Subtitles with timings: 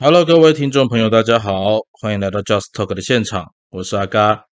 [0.00, 4.44] Hello，各位听众朋友，大家好，欢迎来到 Just Talk 的现场，我是阿嘎。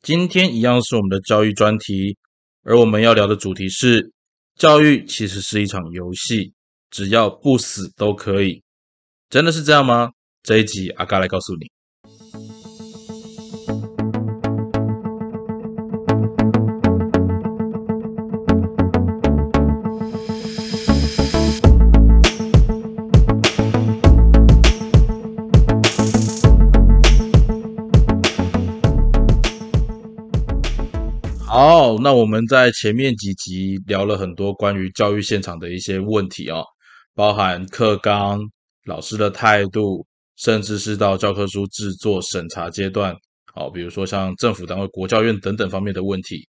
[0.00, 2.16] 今天一样是我们的教育专题，
[2.62, 4.10] 而我们要聊的主题是：
[4.54, 6.54] 教育其实是一场游戏，
[6.88, 8.62] 只要不死都可以。
[9.28, 10.12] 真的是这样吗？
[10.42, 11.70] 这一集阿嘎来告诉你。
[32.00, 36.64] 那我们在前面几集聊了很多关于教育现场的一些问题哦，
[37.14, 38.40] 包含课纲、
[38.84, 43.14] 老师的态度，甚至是到教科书制作审查阶段，
[43.52, 46.48] 好，比如说像政府单位、国教院等等方面的问题。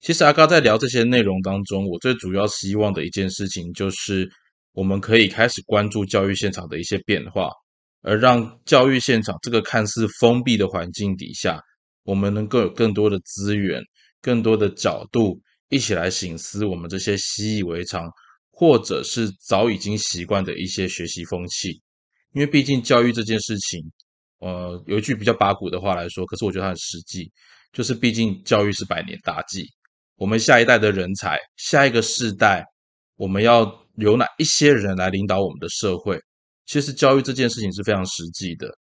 [0.00, 4.28] 其实阿高在聊这些内容当中，我最主要希望的一件事情就是，
[4.72, 7.48] 我们可以开始关注教育现场的一些变化，
[8.02, 11.58] 而让教育现场这个看似封闭的环境底下，
[12.02, 13.82] 我们能够有更多的资源。
[14.24, 18.08] 更多的角度一起来醒思我们这些习以为常，
[18.50, 21.82] 或者是早已经习惯的一些学习风气。
[22.32, 23.80] 因为毕竟教育这件事情，
[24.38, 27.30] 呃，有一句比较八股的话来说，可是我觉得它很实际，
[27.70, 29.66] 就是毕竟教育是百年大计。
[30.16, 32.64] 我们下一代的人才，下一个世代，
[33.16, 36.18] 我们要有哪一些人来领导我们的社会？
[36.64, 38.74] 其实教育这件事情是非常实际的。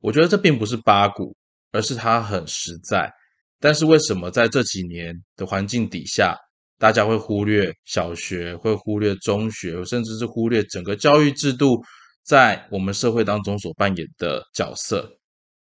[0.00, 1.34] 我觉得这并不是八股，
[1.72, 3.10] 而是它很实在。
[3.58, 6.36] 但是为什么在这几年的环境底下，
[6.78, 11.82] 大家会忽略小学，会忽略中学，甚至是忽略整个教育制度
[12.22, 15.10] 在我们社会当中所扮演的角色？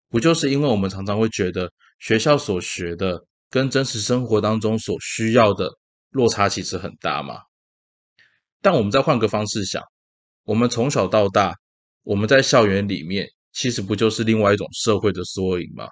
[0.08, 5.68] 不就是因为我们常常会觉得学校所学的跟真实生活当中所需要的
[6.10, 7.40] 落差其实很大吗？
[8.62, 9.82] 但我们再换个方式想，
[10.44, 11.54] 我们从小到大，
[12.02, 15.86] 我们在校园里面，其实不就是另外一种社会的缩影吗？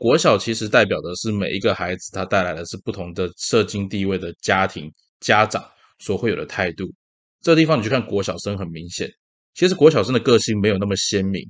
[0.00, 4.90] 国小其实代表的是每一个孩子，他带来的是不同的社经地位的家庭
[5.20, 5.62] 家长
[5.98, 6.90] 所会有的态度。
[7.42, 9.06] 这地方你去看国小生，很明显，
[9.52, 11.46] 其实国小生的个性没有那么鲜明，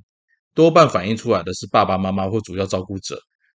[0.53, 3.17] 多半反映出来的是爸爸妈妈或主要照顾者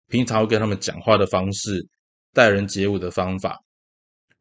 [0.09, 1.83] 平常会跟他们讲话的方式、
[2.31, 3.57] 待人接物的方法。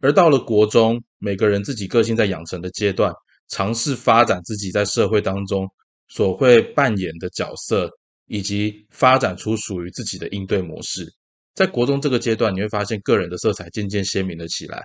[0.01, 3.11] 而到了国中，每个人自己个性在养成的阶段，
[3.49, 5.67] 尝试发展自己在社会当中
[6.09, 7.91] 所会扮演的角色。
[8.27, 11.07] 以及发展出属于自己的应对模式，
[11.55, 14.83] 在国中这个阶段，你会发现个人的色彩渐渐鲜明了起来。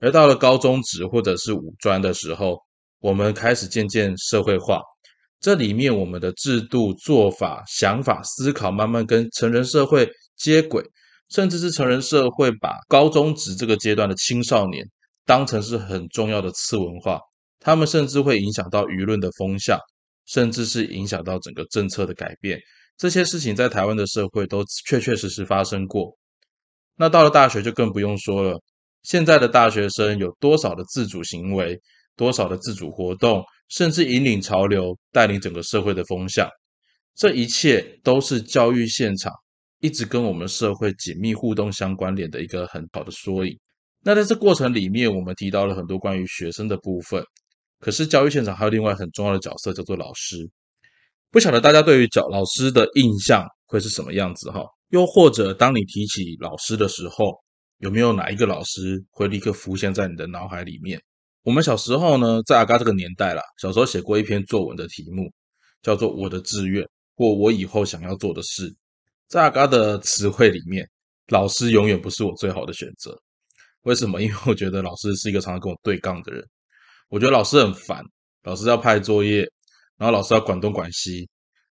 [0.00, 2.58] 而到了高中职或者是五专的时候，
[3.00, 4.80] 我们开始渐渐社会化，
[5.40, 10.06] 这里面我们的制度、做法、想法、思考慢慢跟成人社会
[10.36, 10.84] 接轨，
[11.30, 14.84] 甚至是成人社会把高中职这个阶段的青少年
[15.24, 17.18] 当成是很重要的次文化，
[17.60, 19.78] 他们甚至会影响到舆论的风向。
[20.26, 22.58] 甚至是影响到整个政策的改变，
[22.96, 26.16] 这些事情在台湾的社会都确确实实发生过。
[26.96, 28.58] 那到了大学就更不用说了，
[29.02, 31.78] 现在的大学生有多少的自主行为，
[32.16, 36.48] 多少的自主活动，甚至引领潮流，带领整个社会的风向，
[37.16, 39.32] 这一切都是教育现场
[39.80, 43.58] 一直跟我们社会紧密互动相关联的一个很好的缩影。
[44.02, 47.24] 那在这过程里面，我们提到了很多关于学生的部分。
[47.80, 50.50] 可是教育现场还有另外很重要的角色，叫做老师。
[51.30, 54.64] 不晓得大家对于教老师的印象会是什么样子哈？
[54.90, 57.34] 又或者当你提起老师的时候，
[57.78, 61.02] 有没有哪一个老师会立刻浮现在你的脑海里面？
[61.42, 65.30] 我们小时候呢，在阿嘎这个年代啦，小时候写过一篇作文的题目，
[65.82, 66.82] 叫做《我的志愿》
[67.16, 68.74] 或我以后想要做的事。
[69.28, 70.88] 在阿嘎的词汇里面，
[71.28, 73.20] 老师永远不是我最好的选择。
[73.82, 74.22] 为什么？
[74.22, 76.42] 因为我觉得老师是一个常常跟我对杠的人。
[77.14, 78.02] 我觉得老师很烦，
[78.42, 79.48] 老师要派作业，
[79.96, 81.28] 然后老师要管东管西，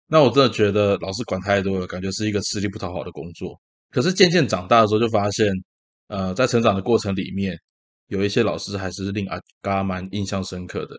[0.07, 3.59] 那我真的觉得老师管太多了，感觉是一个吃力不讨好的工作。
[3.91, 5.53] 可是渐渐长大的时候，就发现，
[6.07, 7.57] 呃，在成长的过程里面，
[8.07, 10.95] 有一些老师还是令阿嘎蛮印象深刻的，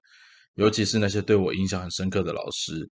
[0.57, 2.87] 尤其是那些对我印象很深刻的老师。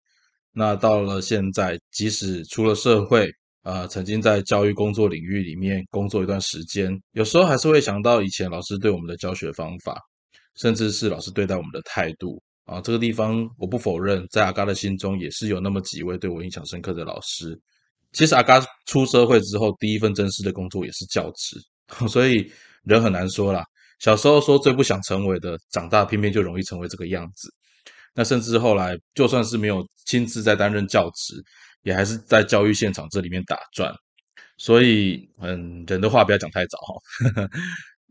[0.52, 3.30] 那到了现在，即使出了社会，
[3.64, 10.00] 呃，曾经在教育工作领域里面工作一段时间，有时候还是会想到以前老师对我们的教学方法。
[10.56, 17.58] 甚至是老师对待我们的态度啊，这个地方我不否认，在阿嘎的心中也是有那么几位对我印象深刻的老师。
[18.12, 21.56] 其实阿嘎出社会之后，第一份正式的工作也是教职，
[22.08, 22.50] 所以
[22.84, 23.64] 人很难说啦。
[23.98, 27.48] 小时候说最不想成为的，长大偏偏就容易成为这个样子。
[28.14, 31.42] 那甚至后来，就算是没有亲自在担任教职，
[31.82, 33.94] 也还是在教育现场这里面打转。
[34.58, 37.48] 所以，嗯，人的话不要讲太早哈。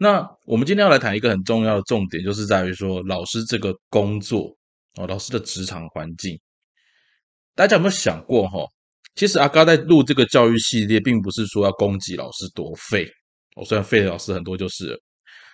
[0.03, 4.51] 那我们今天要来谈一个很重要的重点，就是在于说老师这个工作
[4.95, 6.35] 哦，老师的职场环境。
[7.53, 8.65] 大家有没有想过哈？
[9.13, 13.07] 其实阿嘎在录这个教育系列，并不是说要攻击老师多废。
[13.55, 14.99] 我虽然废的老师很多，就是，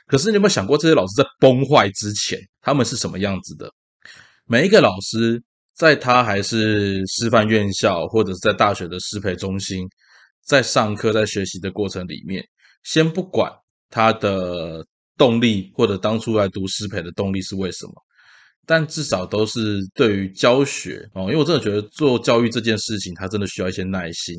[0.05, 3.69] 可是你有没有想过，这些老师在崩坏之前，他们是什么样子的？
[4.45, 5.43] 每一个老师，
[5.75, 9.85] 在他还是师范院校或者是在大学的师培中心，
[10.45, 12.41] 在上课、在学习的过程里面，
[12.83, 13.51] 先不管
[13.89, 14.85] 他的
[15.17, 17.93] 动力或者当初来读师培的动力是为什么。
[18.65, 24.35] 但至少都是对于教学哦，因为我真的觉得做教育这件事情，它真的需要一些耐心。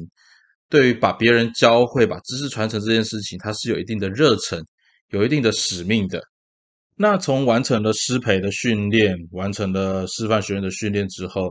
[0.68, 4.62] 对于把别人教会、把知识传承这件事情，它是有一定的热忱、
[5.08, 6.22] 有一定的使命的。
[6.94, 11.50] 那从完成了师培的训练、完成了师范学院的训练之后，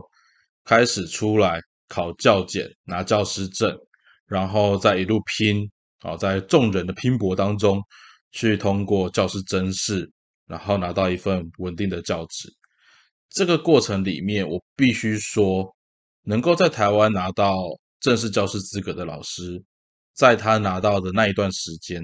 [0.64, 3.76] 开始出来考教检、拿教师证，
[4.28, 5.68] 然后再一路拼
[6.00, 7.82] 啊，在众人的拼搏当中
[8.32, 10.10] 去通过教师甄试，
[10.46, 12.48] 然后拿到一份稳定的教职。
[13.30, 15.74] 这个过程里面，我必须说，
[16.22, 17.54] 能够在台湾拿到
[18.00, 19.62] 正式教师资格的老师，
[20.14, 22.02] 在他拿到的那一段时间，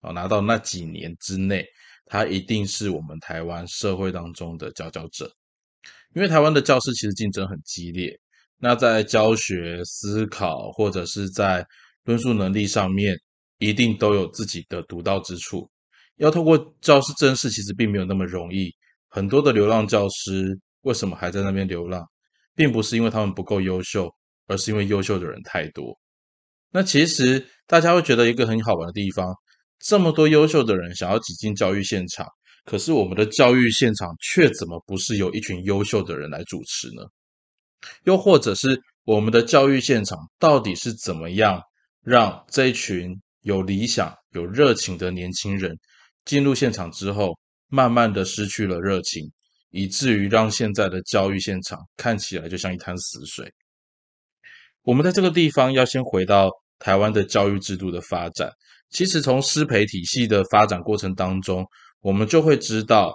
[0.00, 1.64] 啊，拿到那几年之内，
[2.06, 5.30] 他一定是我们台湾社会当中的佼佼者。
[6.14, 8.18] 因为台湾的教师其实竞争很激烈，
[8.58, 11.66] 那在教学、思考或者是在
[12.04, 13.16] 论述能力上面，
[13.64, 15.68] 一定都有自己的独到之处。
[16.16, 18.70] 要透过教师甄试，其实并没有那么容易。
[19.08, 22.04] 很多的流浪教师为什么还在那边流浪，
[22.54, 24.08] 并不是因为他们不够优秀，
[24.46, 25.98] 而是因为优秀的人太多。
[26.70, 29.32] 那其实大家会觉得一个很好玩的地方，
[29.78, 32.26] 这么多优秀的人想要挤进教育现场，
[32.64, 37.02] 可是我们的教育现场却怎么不是由一群优秀的人来主持呢？
[38.04, 41.60] 又或者是我们的教育现场到底是怎么样
[42.02, 45.74] 让这一群有理想、有热情的年轻人
[46.26, 47.38] 进入现场之后？
[47.68, 49.32] 慢慢的失去了热情，
[49.70, 53.50] 以至于让现在的教育现场看起来就像一滩死水。
[54.82, 58.48] 我们在这个地方要先回到台湾的教育制度的发展。
[58.90, 61.66] 其实从师培体系的发展过程当中，
[62.00, 63.12] 我们就会知道，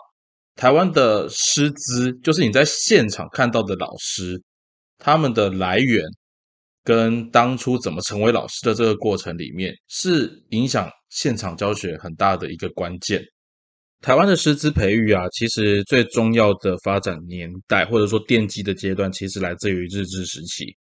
[0.55, 4.41] 台湾的师资，就是你在现场看到的老师，
[4.97, 6.03] 他们的来源
[6.89, 13.23] 跟当初怎么成为老师的这个过程里面，是影响现场教学很大的一个关键。
[14.01, 20.75] 台湾的师资培育啊，其实最重要的发展年代，或者说奠基的阶段，其实来自于日治时期。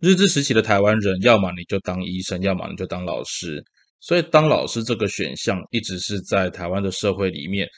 [0.00, 3.62] 日治时期的台湾人，要么你就当医生，要么你就当老师。
[4.00, 7.68] 所以，当老师这个选项，一直是在台湾的社会里面，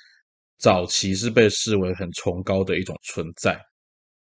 [0.59, 3.61] 早期是被视为很崇高的一种存在。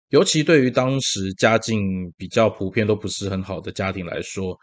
[0.10, 4.58] 尤其对于当时家境比较普遍都不是很好的家庭来说，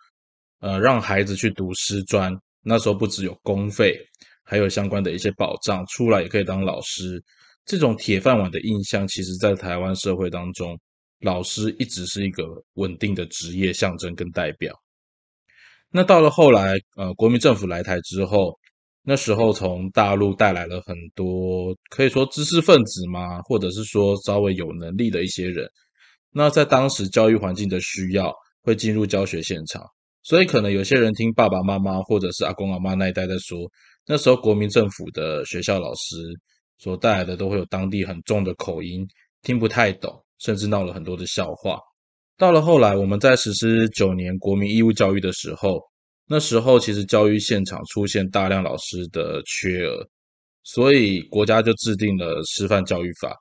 [0.60, 2.32] 呃，让孩子去读师专，
[2.62, 3.98] 那时候不只有公费。
[4.48, 7.20] 还有相关的一些保障，出来也可以当老师，
[7.64, 10.78] 这种铁饭碗的印象，其实在台湾社会当中，
[11.18, 12.44] 老师一直是一个
[12.74, 14.72] 稳定的职业象征跟代表。
[15.90, 18.56] 那到了后来，呃，国民政府来台之后，
[19.08, 25.64] 那时候从大陆带来了很多可以说知识分子嘛，或者是说稍微有能力的一些人，
[26.32, 29.84] 那在当时教育环境的需要，会进入教学现场，
[30.24, 33.58] 所以可能有些人听爸爸妈妈或者是阿公阿妈那一代在说。
[34.08, 36.16] 那时候，国民政府的学校老师
[36.78, 39.06] 所带来的都会有当地很重的口音，
[39.42, 41.78] 听不太懂，甚至闹了很多的笑话。
[42.36, 45.80] 到了后来，我们在实施九年国民义务教育的时候，
[46.28, 50.06] 那时候其实教育现场出现大量老师的缺额，
[50.64, 53.36] 所以国家就制定了师范教育法。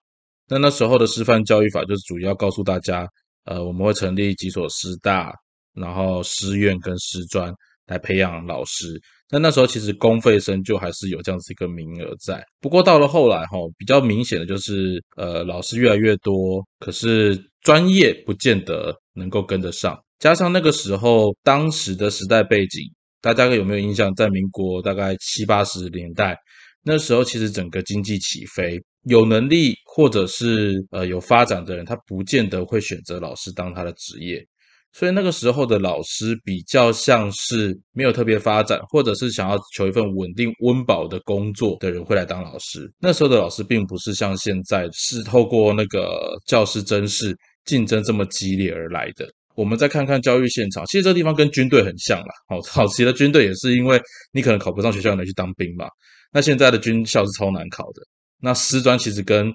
[0.47, 3.07] 那那时候的师范教育法就是主要告诉大家，
[3.45, 5.33] 呃，我们会成立几所师大，
[5.73, 7.51] 然后师院跟师专
[7.87, 9.01] 来培养老师。
[9.31, 22.81] 那那时候其实公费生就还是有这样子一个名额在，不过到了后来哈，比较明显的就是，呃，老师越来越多，可是专业不见得能够跟得上，加上那个时候当时的时代背景，
[23.21, 24.13] 大家有没有印象？
[24.13, 26.37] 在民国大概七八十年代，
[26.83, 34.45] 那时候其实整个经济起飞，有能力或者是呃有发展的人，他不见得会选择老师当他的职业。
[34.93, 42.89] 所以那个时候的老师比较像是没有特别发展，或者是想要求一份稳定温饱的工作的人会来当老师。
[42.97, 49.27] 那时候的老师并不是像现在是透过那个教师甄试竞争这么激烈而来的。
[49.55, 52.27] 我们再看看教育现场，其实这地方跟军队很像啦。
[52.49, 54.01] 好，早期的军队也是因为
[54.33, 55.87] 你可能考不上学校，能去当兵嘛。
[56.33, 58.01] 那现在的军校是超难考的。
[58.41, 59.49] 那师专其实跟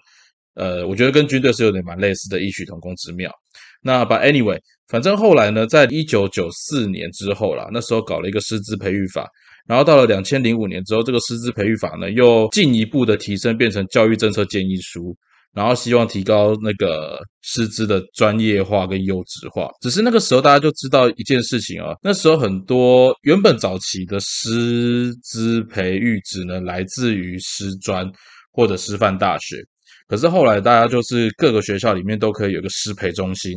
[0.55, 3.31] 呃，我觉得跟军队是有点蛮类似的异曲同工之妙。
[3.83, 9.29] 那 But anyway，反正后来呢，在一九九四年之后啦，那时候搞了一个师资培育法，
[9.67, 15.15] 然后到了两千零五年之后，这个师资培育法呢又进一步的提升，变成教育政策建议书。
[15.53, 19.69] 然后希望提高那个师资的专业化跟优质化。
[19.81, 28.09] 只是那个时候大家就知道一件事情啊，那时候很多原本早期的师资培育只能来自于师专
[28.53, 29.57] 或者师范大学，
[30.11, 33.53] 可是后来大家就是各个学校里面都可以有个师培中心。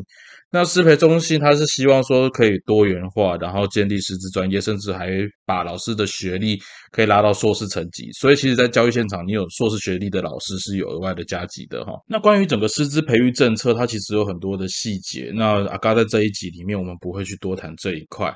[0.51, 5.09] 那师培中心，他是希望说可以多元化，然后建立师资专业，甚至还
[5.47, 6.59] 把老师的学历
[6.91, 8.11] 可以拉到硕士层级。
[8.11, 11.93] 所以，其实，在教育现场，你有硕士学历的老师是有额外的加级的哈。
[12.07, 15.31] 那关于整个师资培育政策，它其实有很多的细节。
[15.33, 18.31] 那阿嘎在这一集里面，我们不会去多谈这一块。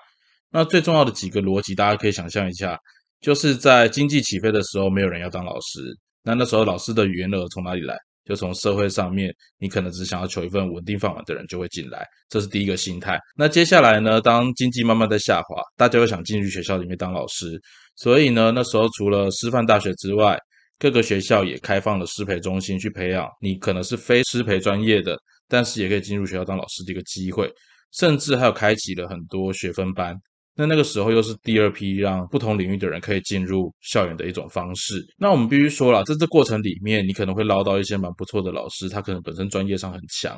[0.52, 2.76] 那最重要的几个逻辑，大家可以想象一下，
[3.22, 7.96] 就是在经济起飞的时候，没有人要当老师，那那时候老师的员额从哪里来？
[8.28, 13.18] 就从社会上面，你可能只想要求一份稳定饭碗的人就会进来，这是第一个心态。
[13.38, 14.20] 那接下来呢？
[14.20, 17.60] 当经济慢慢在下滑，大家又想进去学校里面当老师，
[17.96, 20.38] 所以呢，那时候除了师范大学之外，
[20.78, 25.18] 各个学校也开放了师培中心去培养你可能是非师培专业的，
[25.48, 27.50] 但是也可以进入学校当老师的一个机会，
[27.94, 30.16] 甚至还有开启了很多学分班。
[30.58, 35.06] 那那个时候又是第二批让不同领域的人可以进入校园的一种方式。
[35.16, 40.34] 那我们必须说了，在这过程里面，你可能会捞到一些蛮不错的老师，他可能本身专业上很强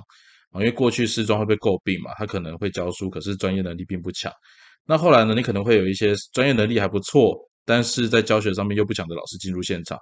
[0.52, 4.30] 啊，因为过去师专会被诟病嘛，他可能会教书，可是专业能力并不强。
[4.86, 7.34] 那后来呢，你可能会有一些专业能力还不错，
[7.66, 9.98] 但是在教学上面又不强的老师进入现场，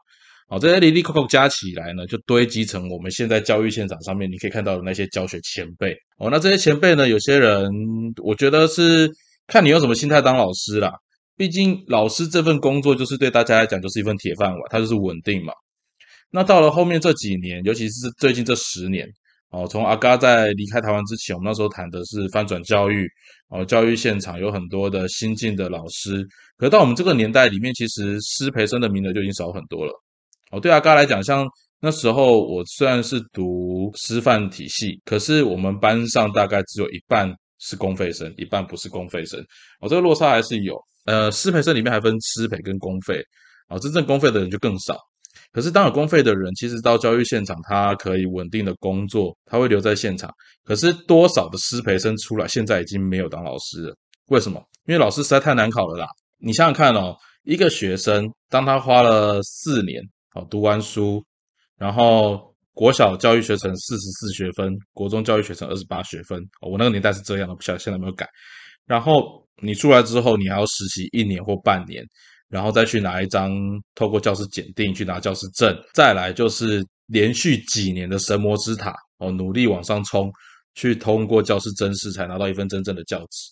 [0.50, 6.27] 好，这些里里扣扣加起来呢，就堆积成我们现在教育现场上面你可以看到的那些教学前辈哦。
[6.31, 7.69] 那这些前辈呢，有些人
[8.24, 9.12] 我觉得是。
[9.48, 10.92] 看你用什么心态当老师啦，
[11.38, 15.54] 毕竟老师这份工作就是对大家来讲就是一份铁饭碗，它就是稳定嘛。
[16.30, 19.08] 那到了后面这几年，尤其是最近这十年，
[19.51, 23.08] 哦，从阿嘎在离开台湾之前，我们那时候谈的是翻转教育，
[23.48, 26.27] 哦，教育现场有很多的新进的老师，
[26.58, 29.94] 可到我们这个年代里面，其实师培生的名额就已经少很多了。
[30.51, 31.48] 哦，对阿嘎来讲，像
[31.80, 37.34] 那时候我虽然是读师范体系，可是我们班上大概只有一半。
[37.60, 39.40] 是公费生，一半不是公费生，
[39.82, 40.78] 哦，这个落差还是有。
[41.06, 43.24] 呃，师培生里面还分师培跟公费，
[43.70, 44.98] 哦，真正公费的人就更少。
[45.54, 50.30] 可是当有公费的人，其实到教育现场，他可以稳定的工作，他会留在现场。
[50.66, 53.96] 可是多少的师培生出来，现在已经没有当老师了。
[54.28, 54.62] 为什么？
[54.86, 56.08] 因为老师实在太难考了啦。
[56.40, 60.02] 你想想看哦，一个学生，当他花了四年，
[60.36, 61.24] 哦，读完书，
[61.78, 62.47] 然后。
[62.77, 66.39] 国小教育学程四十四学分，国中教育学程二十八学分。
[66.62, 68.29] 我那个年代是这样的，不晓得现在有没有改。
[68.86, 72.05] 然后你出来之后，你还要实习一年或半年，
[72.50, 73.51] 然后再去拿一张
[73.96, 80.31] 透过教师检定去拿教师证，再来就是连续几年的神魔之塔哦，努力往上冲，
[80.75, 83.51] 去通过教师甄试才拿到一份真正的教职。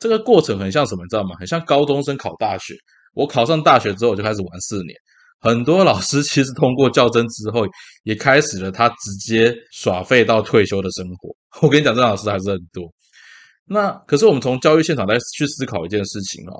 [0.00, 1.36] 这个过程很像什么，你知道吗？
[1.38, 2.74] 很像高中生考大学。
[3.14, 4.96] 我考上大学之后，我就开始玩四年。
[5.40, 7.64] 很多老师其实通过较真之后，
[8.02, 11.34] 也开始了他直接耍废到退休的生活。
[11.62, 12.92] 我跟你讲，这老师还是很多。
[13.64, 16.58] 那可是我们从教育现场再去思考一件事情哦，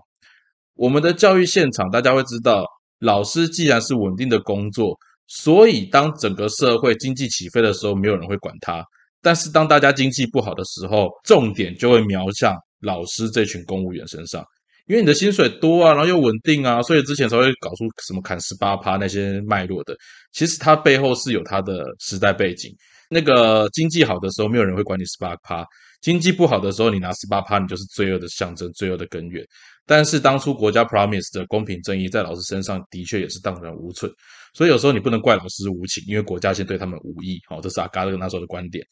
[0.75, 2.65] 我们的教育现场，大家会知道，
[3.01, 8.83] 老师既然是稳定的工作，所以当整个社会经济起飞的时候，没有人会管他；
[9.23, 14.45] 但是当大家经济不好的时候，重点就会瞄向老师这群公务员身上。
[14.88, 19.95] 因为你的薪水多啊，然后又稳定啊，所以之前才会搞出什么砍十八趴那些脉络的。
[20.33, 22.75] 其实它背后是有它的时代背景。
[23.11, 25.62] 那个经济好的时候，没有人会管你十八趴；
[26.00, 29.42] 经济不好的时候，你拿十八趴，你就是罪恶的象征，罪恶的根源。
[29.87, 34.11] 但是当初国家 promise 的公平正义在老师身上的确也是荡然无存，
[34.54, 37.38] 所以有时候你不能怪老师无情，因为国家先对他们无义。
[37.47, 38.83] 好，这是阿嘎勒那时候的观点。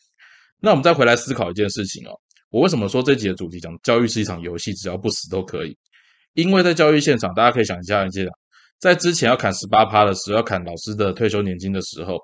[0.60, 2.12] 那我们再回来思考一件事情哦，
[2.50, 5.76] 我为什么说这集的主题讲教育是一场游戏，只要不死都可以？
[6.36, 8.04] 因为在教育现场，大家可以想一下，
[8.78, 12.18] 在之前要砍十八趴的时候，要砍老师的退休年金的时候，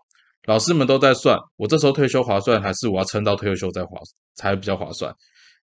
[0.46, 3.98] 老师们都在算，我这时候退休划算，还是我要撑到退休再划
[4.34, 5.10] 才比较划算？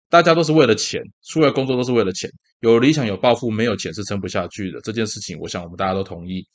[0.08, 4.80] 大家都是为了钱，出来工作都是为了钱，有理想有抱负，没有钱是撑不下去的。
[4.82, 6.46] 这件事情，我想我们大家都同意。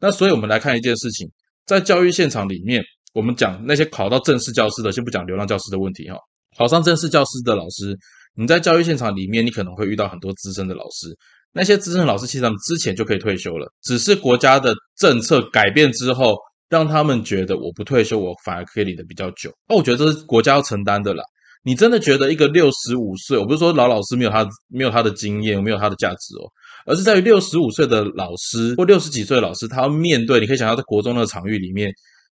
[0.00, 1.30] 那所以，我们来看一件事情，
[1.66, 6.16] 在教育现场里面，我们讲那些考到正式教师的，先不讲流浪教师的问题哈，
[6.56, 7.94] 考上正式教师的老师。
[8.36, 11.08] 你在教育现场里面，你可能会遇到很多资深的老师。
[11.52, 16.36] 那些资深老师其实他们之前就可以退休了，只是国家的政策改变之后，
[16.68, 19.50] 让他们觉得我不退休，我反而可以领的比较久。
[19.66, 21.24] 那我觉得这是国家要承担的啦。
[21.64, 26.44] 你真的觉得一个六十五岁，我不是说老老师没有他没有他的经验，没有他的价值哦，
[26.84, 31.90] 而是在于六十五岁的老师或六十几岁的老师，他要面对，你可以想象在国中那个场域里面，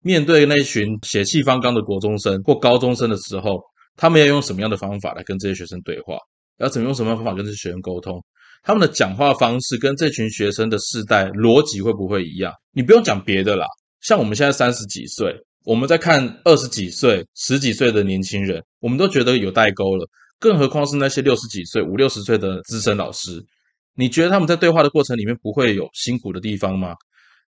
[0.03, 3.59] 面对那群血气方刚的国中生或高中生的时候。
[3.97, 6.17] 他们要用什么样的方法来跟这些学生对话？
[6.59, 8.23] 要怎么用什么样的方法跟这些学生沟通？
[8.63, 12.53] 他们的讲话方式跟这群学生的世代逻辑会不会一样？
[12.71, 13.65] 你不用讲别的啦，
[14.01, 20.07] 像我们现在三十几岁，我们在看二十几岁、十几岁的年轻人，我们都觉得有代沟了，
[20.39, 23.43] 更何况是那些六十几岁、五六十岁的资深老师？
[23.95, 26.95] 你觉得他们在对话的过程里面不会有辛苦的地方吗？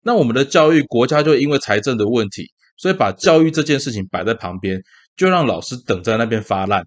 [0.01, 2.45] 那我们的教育国家就因为财政的问题，
[2.77, 4.81] 所以把教育这件事情摆在旁边，
[5.19, 6.81] 就让老师等在那边发烂。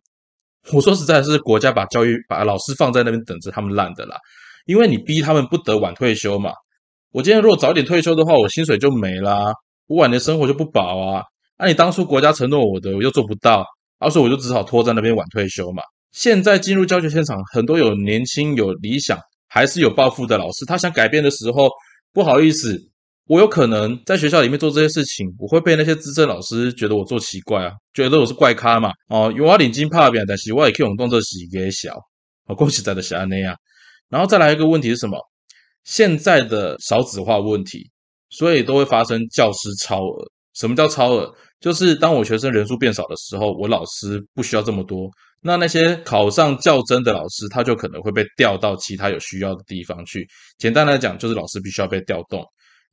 [0.73, 4.17] 我说实在，是国家把教育把老师放在那边等着他们烂的啦，
[4.65, 6.51] 因为你逼他们不得晚退休嘛。
[7.13, 9.53] 我今天如果早点退休的话，我薪水就没啦，
[9.87, 11.23] 我晚年生活就不保啊。
[11.59, 13.67] 那你当初国家承诺我的，我又做不到，
[13.99, 15.83] 而且我就只好拖在那边晚退休嘛。
[16.13, 21.69] 现在进入教学现场，很多有年轻、有理想，还是有抱负的老师，他想改变的时候，
[22.15, 22.79] 不好意思。
[23.27, 28.91] 我有可能在学校里面做这些事情，我会被那些资深老师觉得我做奇怪啊，觉得我是怪咖嘛。
[29.09, 31.95] 哦，有我领金怕别人，但是我也可以用动作洗给小。
[32.47, 33.57] 哦，恭喜在的小安那样。
[34.09, 35.17] 然后再来一个问题是什么？
[35.85, 37.91] 现在的少子化问题，
[38.31, 40.31] 所以都会发生教师超额。
[40.55, 41.33] 什么叫超额？
[41.61, 45.09] 就是当我学生人数变少的时候，我老师不需要这么多。
[45.41, 50.27] 那那些考上教真的老师，他就可能会被调到其他有需要的地方去。
[50.59, 52.45] 简单来讲，就是老师必须要被调动。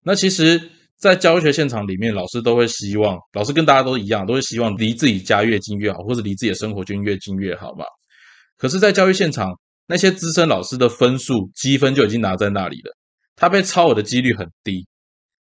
[0.03, 0.61] 那其实，
[0.97, 7.85] 在教学现场里面，老师都会希望，老师跟大家都一样，都会希望离自己家越近越好，或者离自己的生活圈越近越好嘛。
[8.57, 9.51] 可是，在教育现场，
[9.87, 12.91] 那些资深老师的分数积分就已经拿在那里了，
[13.35, 14.85] 他被超额的几率很低。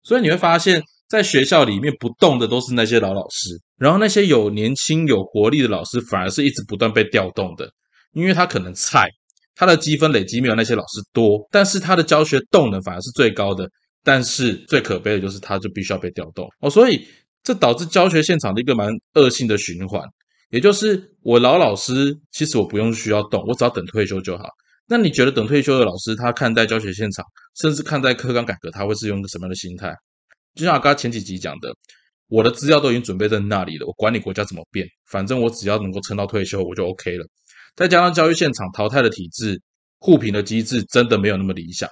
[0.02, 7.71] 所以你会发现，在学校里面不动的都是那些老老师，然后那些有年轻有活力的老师，反而是一直不断被调动的，
[8.12, 9.09] 因为他可能菜，
[9.54, 13.68] 他的积分累积没有那些老师多，但是他的教学动能反而是最高的。
[14.04, 17.06] 但是最可悲的就是，他就必须要被调动哦，所以
[17.42, 20.02] 这导致教学现场的一个蛮恶性的循环。
[20.50, 24.44] 也就是我老老师，其实我不用需要动，我只要等退休就好。
[24.87, 27.25] 那你觉得等退休的老师，他看待教学现场，
[27.59, 29.94] 甚至看待课纲改革，他会是用个什么样的心态？
[30.54, 31.73] 就像我刚前几集讲的，
[32.28, 37.25] 我的资料都已经准备在那里了，我管你国家怎么变，反正我只要能够撑到退休，我就 OK 了。
[37.75, 39.59] 再加上教育现场淘汰的体制、
[40.00, 41.88] 互评的机制，真的没有那么理想。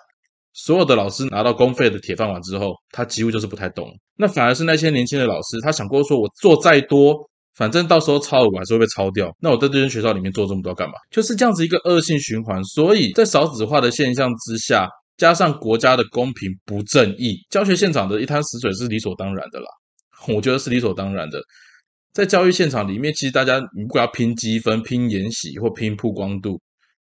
[0.53, 3.89] 所有的老师拿到公费的铁饭碗之后，他几乎就是不太动。
[4.17, 7.17] 那反而是那些年轻的老师，他想过说：“我做再多，
[7.55, 9.31] 反正到时候超额还是会被抄掉。
[9.41, 12.63] 那我在这间学校里面做这么多干嘛？”就是这样子一个恶性循环。
[12.65, 19.67] 所以在少子化的现象之下，加上国家的公平不正义，教学现场的一滩死水是理所当然的啦。
[20.35, 21.41] 我觉得是理所当然的。
[22.13, 26.61] 在教育现场里面，其实大家如果要拼积分、拼研习或拼曝光度。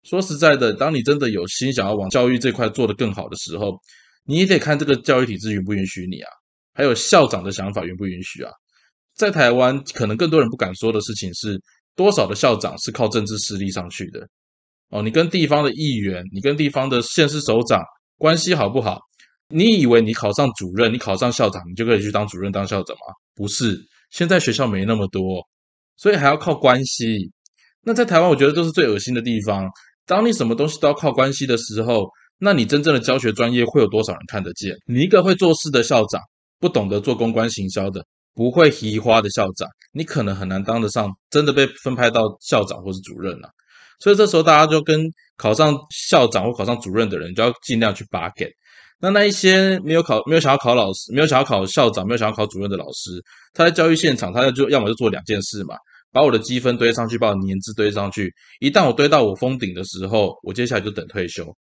[0.03, 3.77] 说实在的，当你真的有心想要往教育这块做得更好的时候，
[4.25, 6.29] 你也得看这个教育体制允不允许你啊，
[6.73, 8.51] 还有校长的想法允不允许啊。
[9.15, 11.59] 在台湾，可能更多人不敢说的事情是，
[11.95, 14.25] 多少的校长是靠政治势力上去的。
[14.89, 17.81] 哦，你跟地方的议员，你跟地方的县市首长
[18.17, 18.99] 关系好不好？
[19.49, 23.13] 你以为你考上主任，你考上校长，你就可以去当主任当校长吗？
[23.35, 23.77] 不是，
[24.11, 25.45] 现在学校没那么多，
[25.97, 27.31] 所以还要靠关系。
[27.81, 29.67] 那在台湾，我觉得这是最恶心的地方。
[30.09, 34.75] 当你什么东西都要靠关系的时候，那你真正的教学专业会有多少人看得见？
[34.87, 36.19] 你一个会做事的校长，
[36.59, 43.49] 不懂得做公关行销的，不会移花的校长，你可能很难当得上真的被分派到校长或是主任了。
[43.99, 44.99] 所以这时候大家就跟
[45.37, 48.49] 考上校长或考上主任的人，就要尽量去拔给。
[48.99, 55.75] 那那一些没有考、没有想要考老师、没有想要考校长、没有想要考主任的老师，他在教育现场，他就要么就做两件事嘛。
[56.11, 58.33] 把我的积分堆上去，把我年资堆上去。
[58.59, 61.55] 一旦我堆到我封顶的时候，我接下来就等退休。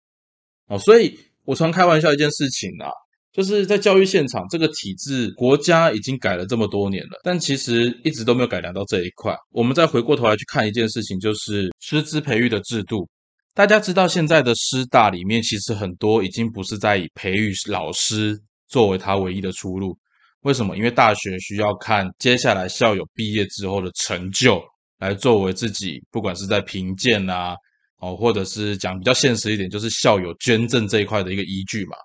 [0.69, 2.91] 哦，所以我常开玩笑一件事情啊，
[3.33, 9.35] 就是在教育现场这个体制，国家已经改了这么多年了，但其实一直都没有改良到这一块。
[9.53, 13.09] 我们再回过头来去看一件事情，就是师资培育的制度。
[13.55, 19.97] 大家知道，现在的师大里面，其实很多已经不是在以培育老师作为他唯一的出路。
[20.43, 20.77] 为什么？
[20.77, 24.63] 因为大学需要看接下来校友毕业之后的成就，
[24.99, 27.55] 来作为自己不管是在评鉴啊，
[27.99, 31.97] 哦，或者是讲比较现实一点，就是校友捐赠这一块的一个依据嘛。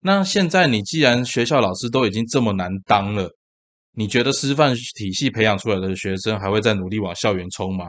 [0.00, 3.30] 那现在你既然学校老师都已经这么难当了，
[3.92, 7.86] 你觉得师范体系培养出来的学生还会再努力往校园冲吗？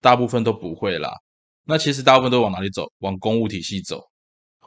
[0.00, 1.10] 大部分都不会啦。
[1.64, 2.86] 那其实大部分都往哪里走？
[3.00, 4.00] 往公务体系走，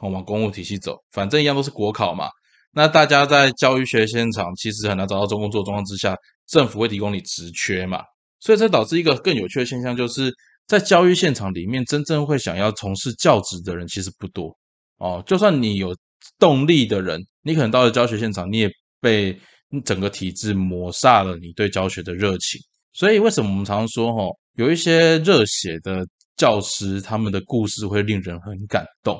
[0.00, 2.28] 往公务体系走，反正一样都是国考嘛。
[2.74, 8.00] 那大家在教育学现场其实很难找到中工作状况之下，政府会提供你职缺嘛？
[8.40, 10.32] 所以这导致一个更有趣的现象，就是
[10.66, 14.56] 在教育现场里面，真正会想要从事教职的人其实不多
[14.98, 15.22] 哦。
[15.26, 15.94] 就算你有
[16.38, 19.38] 动力的人，你可能到了教学现场，你也被
[19.84, 22.60] 整个体制抹煞了你对教学的热情。
[22.94, 24.24] 所以为什么我们常说，哈，
[24.56, 26.04] 有一些热血的
[26.36, 29.18] 教师，他们的故事会令人很感动。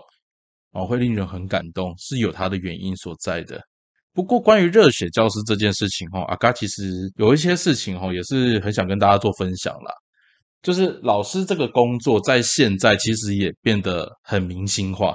[0.72, 3.60] 哦，会令人很感动，是有它的原因所在的。
[4.14, 9.92] 不过，关于热血教师这件事情，哈，阿嘎其实有一些事情，哈，也是很想跟大家做分享啦。
[10.62, 15.14] 就是老师这个工作，在现在其实也变得很明星化。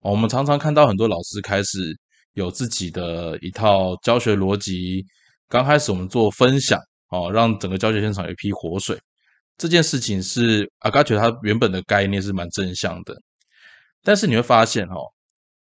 [0.00, 1.96] 我们常常看到很多老师开始
[2.34, 5.04] 有自己的一套教学逻辑。
[5.48, 6.78] 刚开始我们做分享，
[7.10, 8.96] 哦，让整个教学现场有一批活水。
[9.56, 13.14] 这件事情是阿嘎觉得他原本的概念是蛮正向的，
[14.02, 14.94] 但是你会发现，哈。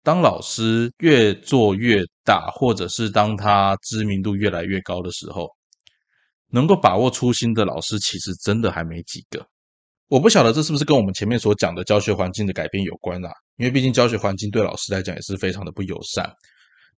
[0.04, 5.50] 当老师越做越大，或者是当他知名度越来越高的时候，
[6.50, 9.46] 能够把握初心的老师其实真的还没几个。
[10.08, 13.30] 我不晓得这是不是跟我们前面所讲的教学环境的改变有关啊？
[13.58, 16.32] 因为毕竟教学环境对老师来讲也是非常的不友善。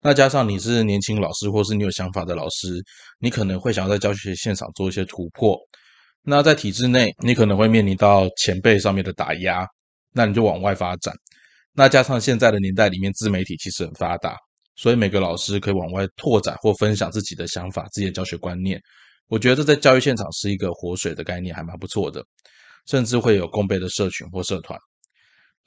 [0.02, 2.80] 那加上你是年轻老师，或是你有想法的老师，
[3.18, 5.58] 你可能会想要在教学现场做一些突破。
[6.22, 9.66] 那在体制内，你可能会面临到前辈上面的打压，
[10.14, 11.12] 那你就往外发展。
[11.74, 14.36] 那加上现在的年代里面，自媒体其实很发达，
[14.76, 18.82] 所以每个老师可以往外拓展或分享自己的想法、自己的教学观念。
[19.28, 22.24] 我觉得这在教育现场是一个活水的概念，还蛮不错的。
[22.86, 24.80] 甚至会有共备的社群或社团。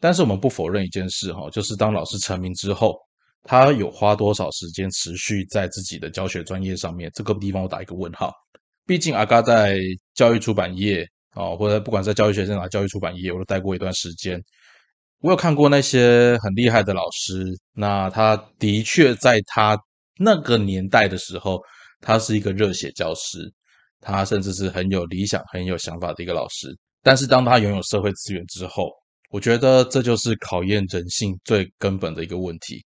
[0.01, 2.97] 但是我们不否认一件事哈，就是当老师成名之后，
[3.45, 7.09] 他有花多少时间持续在自己的教学专业上面？
[7.15, 8.33] 这个地方我打一个问号。
[8.87, 9.79] 毕竟阿嘎在
[10.15, 14.43] 教育出版业啊，或者不管在教育学生啊、教育出版业，我都待过一段时间。
[15.23, 19.79] 我有看过那些很厉害的老师，那他的确在他
[20.19, 21.61] 那个年代的时候，
[22.01, 23.39] 他是一个热血教师，
[24.01, 26.77] 他甚至是很有理想、很有想法的一个老师。
[27.05, 28.91] 但是当他拥有社会资源之后，
[29.31, 32.85] 我觉得这就是考验人性最根本的一个问题。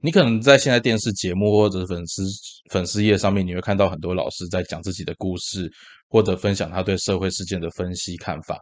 [0.00, 2.24] 你可能在现在电视节目或者粉丝
[2.72, 5.70] 粉丝页上面，你会看到很多老师在讲自己的故事，
[6.08, 8.58] 或者分享他对社会事件的分析看法。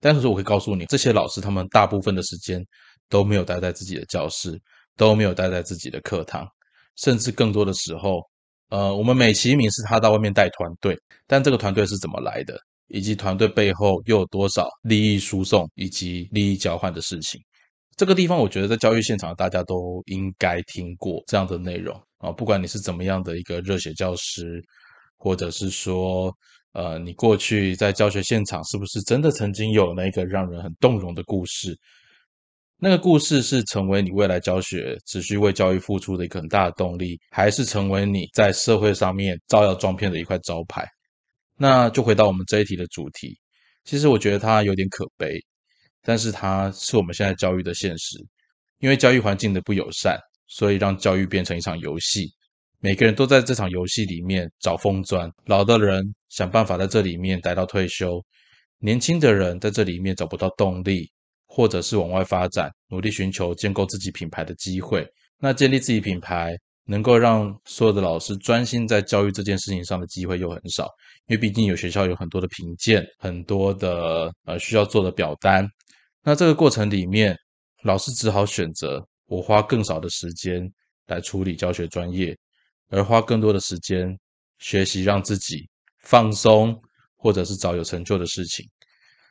[0.00, 2.62] 但是我可以告诉你，这些老师他们大部分的时间
[3.08, 4.60] 都没有待在自己的教室，
[4.96, 6.46] 都没有待在自己的课堂，
[6.96, 8.20] 甚至更多的时候，
[8.68, 17.40] 呃，我们美其名是他到外面带团队，但这个团队是怎么来的，以及团队背后又有多少利益输送以及利益交换的事情，
[17.96, 24.62] 这个地方我觉得在教育现场大家都应该听过这样的内容啊，不管你是怎么样的一个热血教师，
[25.16, 26.30] 或者是说。
[26.76, 31.74] 呃，你过去在教学现场是不是真的曾经有那个让人很动容的故事？
[32.76, 40.86] 那个故事是成为你未来教学持续为教育付出的一个很大的动力，还是成为你在社会上面招摇撞骗的一块招牌？
[41.56, 43.38] 那就回到我们这一题的主题。
[43.84, 45.40] 其实我觉得它有点可悲，
[46.02, 48.18] 但是它是我们现在教育的现实。
[48.80, 52.28] 因为教育环境的不友善，所以让教育变成一场游戏。
[52.78, 58.22] 每个人都在这场游戏里面找风钻，老的人想办法在这里面待到退休，
[58.78, 61.10] 年轻的人在这里面找不到动力，
[61.46, 65.06] 或者是往外发展，努力寻求建构自己品牌的机会。
[65.38, 70.84] 那建立自己品牌，能够让所有的老师专心在教育这件事情上的机会又很少，
[71.26, 75.66] 因为毕竟有学校有很多的评鉴，很多的呃需要做的表单。
[76.22, 77.36] 那这个过程里面，
[77.84, 80.70] 老师只好选择我花更少的时间
[81.06, 82.36] 来处理教学专业。
[82.90, 84.18] 而花更多的时间
[84.58, 85.68] 学习，让自己
[86.00, 86.78] 放松，
[87.16, 88.64] 或者是找有成就的事情。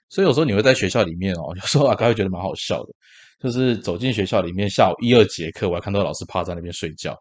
[0.10, 2.94] 所以有时候你会在学校里面哦，有时候阿刚会觉得蛮好笑的，
[3.40, 7.18] 就是走进学校里面，下午一二节课，我还看到老师趴在那边睡觉，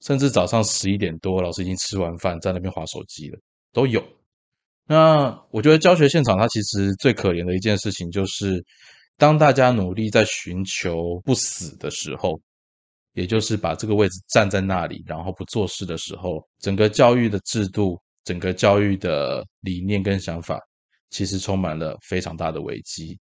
[0.00, 3.38] 甚至早上十一点多，老师已经吃完饭，在那边划手机了，
[3.72, 4.02] 都有。
[4.86, 8.62] 那我觉得教学现场它其实最可怜的一件事情，就是
[9.16, 12.40] 当大家努力在寻求不死的时候。
[13.14, 20.60] 也就是把这个位置站在那里，然后不做事的时候，整个教育的制度、整个教育的理念跟想法，
[21.10, 23.18] 其实充满了非常大的危机。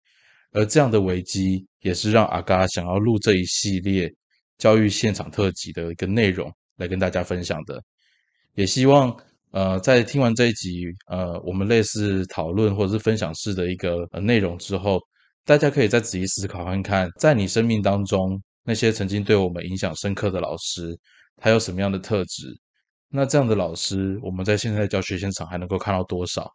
[0.52, 4.12] 而这样的危机，也是让阿嘎想要录这一系列
[4.58, 7.82] 教育现场特辑的一个内容来跟大家分享的。
[8.56, 9.16] 也希望，
[9.52, 15.00] 呃，在听完这一集，呃，我们类似讨论或者是分享式的一个呃内容之后，
[15.46, 18.42] 大家可以再仔细思考看看，在你生命当中。
[18.64, 20.98] 那些曾经对我们影响深刻的老师，
[21.38, 22.48] 他有什么样的特质？
[23.10, 26.50] 那这样的老师，我们在现在教学现场还能够看到多少？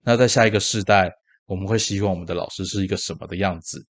[0.00, 1.10] 那在下一个世代，
[1.46, 3.80] 我们会希望我们的老师是一个什么的样子，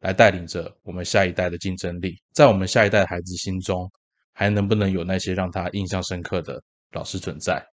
[0.00, 2.14] 来带领着我们下一代的竞争力？
[2.34, 3.90] 在我们下一代孩子心中，
[4.34, 7.64] 还能不能有那些让他印象深刻的老师存在？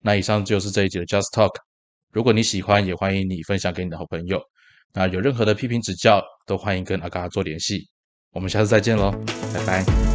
[0.00, 1.52] 那以上就是这一集的 Just Talk。
[2.10, 4.42] 如果你喜欢，也欢迎你分享给你的好朋友。
[4.92, 7.91] 那有任何的批评指教，都欢迎跟阿嘎做联系。
[8.32, 9.12] 我们下次再见喽，
[9.54, 10.11] 拜拜。